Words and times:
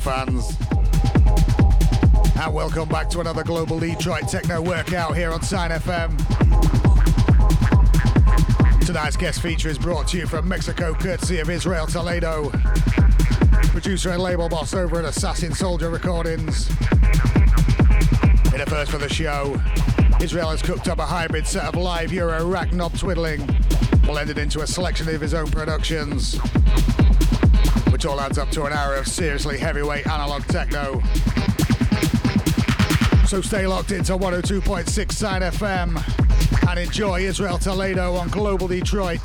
fans. 0.00 0.56
And 2.40 2.54
welcome 2.54 2.88
back 2.88 3.10
to 3.10 3.20
another 3.20 3.44
Global 3.44 3.78
Detroit 3.78 4.28
Techno 4.28 4.62
workout 4.62 5.14
here 5.14 5.30
on 5.30 5.42
Sine 5.42 5.70
FM. 5.70 6.16
Tonight's 8.86 9.16
guest 9.16 9.42
feature 9.42 9.68
is 9.68 9.78
brought 9.78 10.08
to 10.08 10.16
you 10.16 10.26
from 10.26 10.48
Mexico, 10.48 10.94
courtesy 10.94 11.38
of 11.40 11.50
Israel 11.50 11.86
Toledo, 11.86 12.50
producer 13.68 14.10
and 14.10 14.22
label 14.22 14.48
boss 14.48 14.72
over 14.72 15.00
at 15.00 15.04
Assassin 15.04 15.52
Soldier 15.52 15.90
Recordings. 15.90 16.70
In 18.54 18.60
a 18.62 18.66
first 18.66 18.90
for 18.90 18.98
the 18.98 19.08
show, 19.10 19.60
Israel 20.22 20.48
has 20.48 20.62
cooked 20.62 20.88
up 20.88 20.98
a 20.98 21.06
hybrid 21.06 21.46
set 21.46 21.64
of 21.64 21.74
live 21.74 22.10
Eurorack 22.10 22.72
knob 22.72 22.96
twiddling, 22.96 23.46
blended 24.06 24.38
into 24.38 24.62
a 24.62 24.66
selection 24.66 25.08
of 25.14 25.20
his 25.20 25.34
own 25.34 25.50
productions 25.50 26.40
which 28.00 28.06
all 28.06 28.20
adds 28.22 28.38
up 28.38 28.48
to 28.48 28.64
an 28.64 28.72
hour 28.72 28.94
of 28.94 29.06
seriously 29.06 29.58
heavyweight 29.58 30.06
analog 30.06 30.42
techno. 30.46 31.02
So 33.26 33.42
stay 33.42 33.66
locked 33.66 33.92
into 33.92 34.16
102.6 34.16 35.12
Sine 35.12 35.42
FM 35.42 36.70
and 36.70 36.80
enjoy 36.80 37.20
Israel 37.20 37.58
Toledo 37.58 38.14
on 38.14 38.28
Global 38.28 38.68
Detroit. 38.68 39.20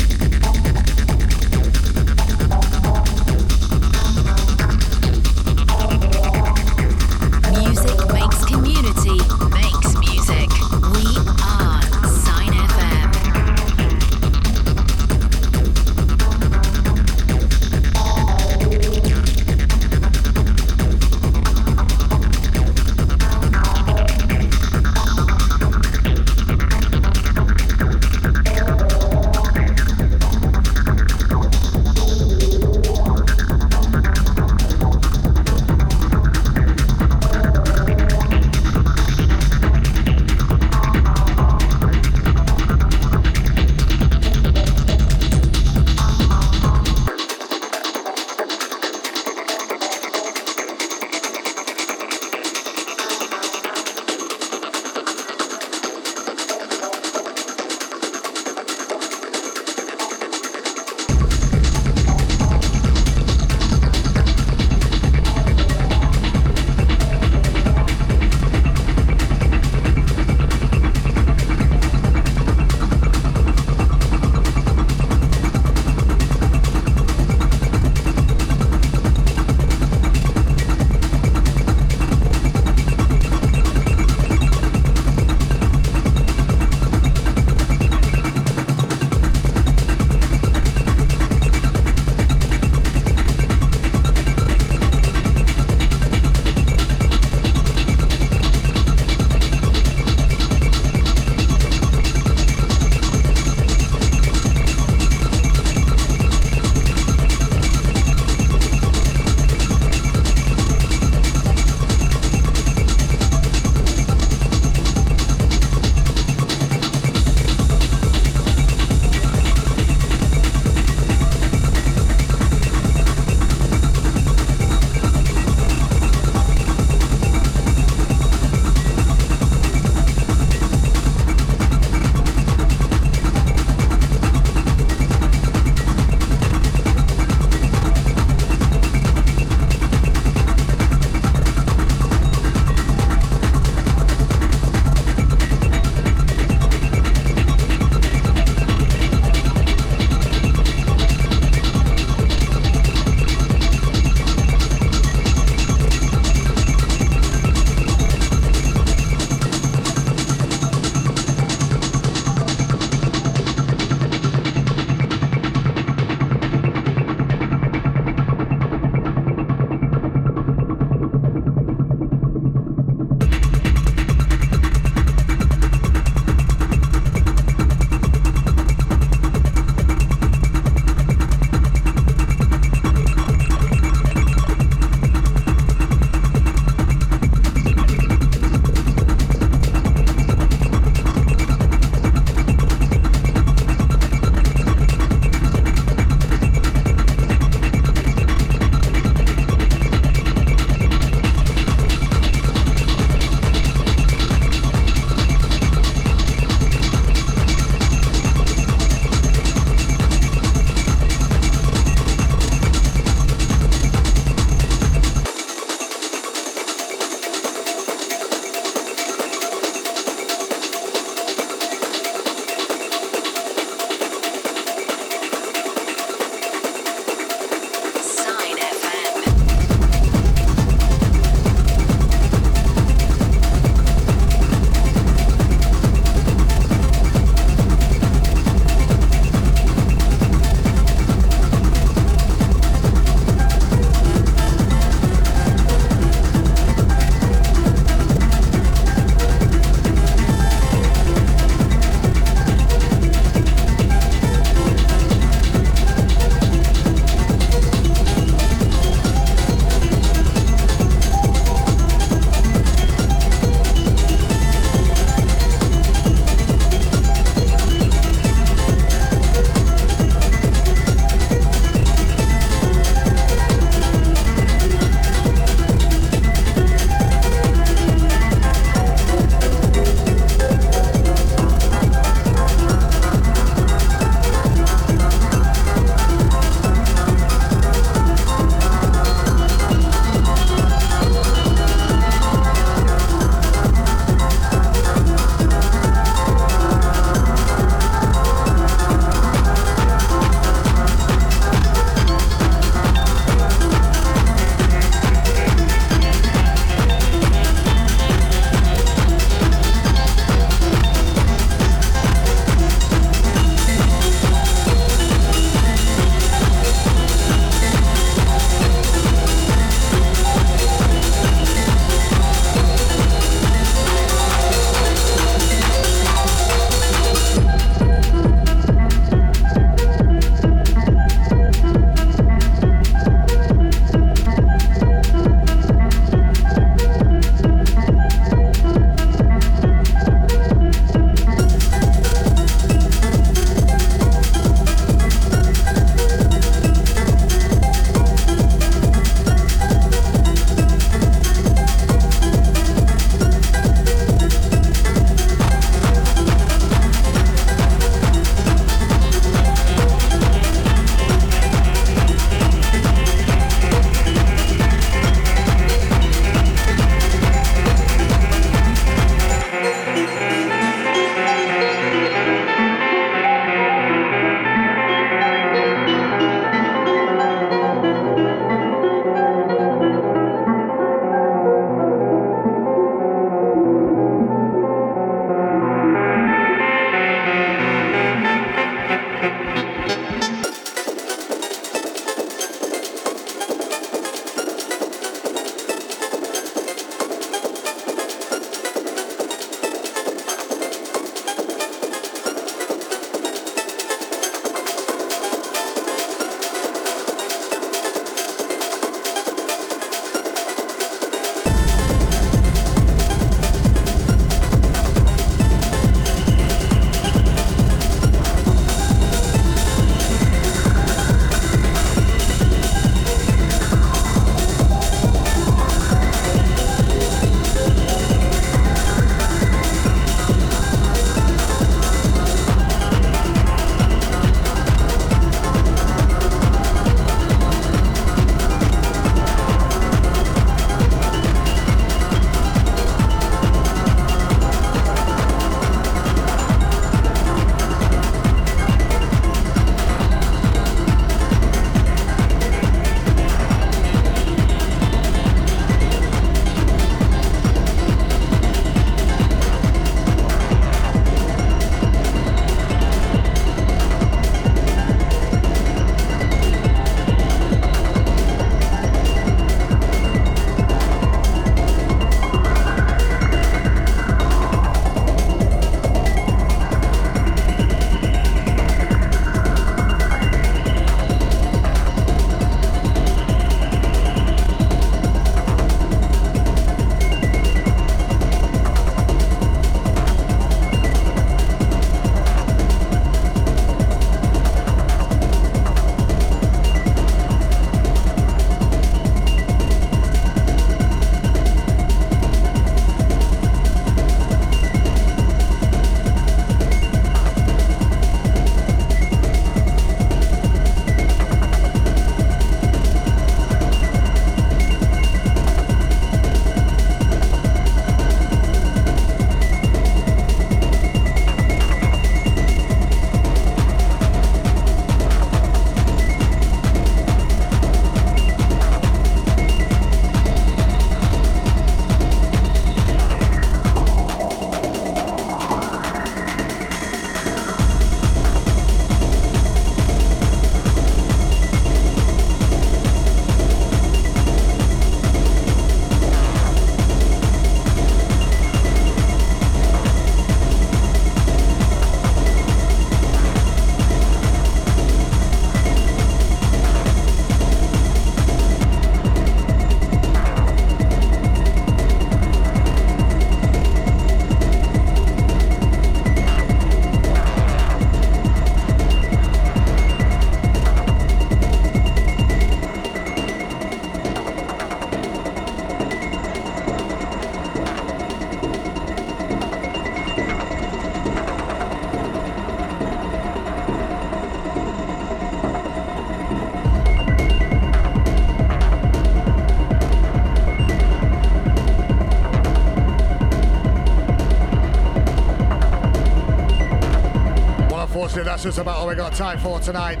That's 598.42 598.56
just 598.56 598.60
about 598.60 598.78
all 598.78 598.88
we 598.88 598.96
got 598.96 599.12
time 599.12 599.38
for 599.38 599.60
tonight. 599.60 600.00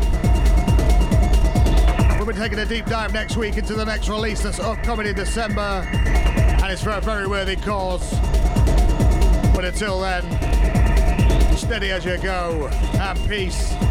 We'll 2.16 2.25
be 2.25 2.33
taking 2.33 2.59
a 2.59 2.64
deep 2.64 2.87
dive 2.87 3.12
next 3.12 3.37
week 3.37 3.59
into 3.59 3.75
the 3.75 3.85
next 3.85 4.09
release 4.09 4.43
that's 4.43 4.61
upcoming 4.61 5.09
in 5.09 5.14
December, 5.14 5.61
and 5.61 6.72
it's 6.72 6.83
for 6.83 6.93
a 6.93 7.03
very 7.03 7.27
worthy 7.27 7.57
cause. 7.57 8.18
But 9.55 9.66
until 9.66 10.01
then, 10.01 10.53
steady 11.64 11.90
as 11.92 12.04
you 12.04 12.18
go, 12.18 12.68
and 13.00 13.18
peace. 13.26 13.84